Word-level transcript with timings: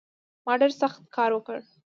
ما 0.45 0.53
ډېر 0.61 0.71
سخت 0.81 1.01
کار 1.15 1.31
وکړ 1.33 1.57